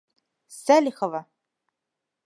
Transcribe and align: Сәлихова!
Сәлихова! 0.55 1.23